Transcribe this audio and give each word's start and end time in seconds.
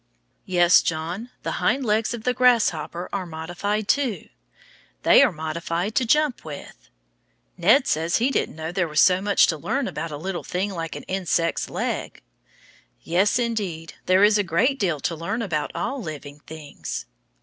Yes, 0.47 0.81
John, 0.81 1.29
the 1.43 1.57
hind 1.61 1.85
legs 1.85 2.11
of 2.15 2.23
the 2.23 2.33
grasshopper 2.33 3.07
are 3.13 3.27
modified 3.27 3.87
too. 3.87 4.29
They 5.03 5.21
are 5.21 5.31
modified 5.31 5.93
to 5.93 6.07
jump 6.07 6.43
with. 6.43 6.89
Ned 7.55 7.85
says 7.85 8.15
he 8.17 8.31
didn't 8.31 8.55
know 8.55 8.71
there 8.71 8.87
was 8.87 8.99
so 8.99 9.21
much 9.21 9.45
to 9.45 9.59
learn 9.59 9.87
about 9.87 10.09
a 10.09 10.17
little 10.17 10.43
thing 10.43 10.71
like 10.71 10.95
an 10.95 11.03
insect's 11.03 11.69
leg. 11.69 12.23
Yes, 13.03 13.37
indeed, 13.37 13.93
there 14.07 14.23
is 14.23 14.39
a 14.39 14.43
great 14.43 14.79
deal 14.79 14.99
to 15.01 15.15
learn 15.15 15.43
about 15.43 15.69
all 15.75 16.01
living 16.01 16.39
things. 16.47 17.05